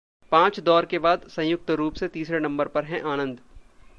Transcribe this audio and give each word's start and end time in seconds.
पांच 0.31 0.59
दौर 0.59 0.85
के 0.85 0.99
बाद 0.99 1.27
संयुक्त 1.29 1.69
रूप 1.71 1.93
से 1.93 2.07
तीसरे 2.07 2.39
नंबर 2.39 2.67
पर 2.67 2.85
हैं 2.85 3.01
आनंद 3.03 3.39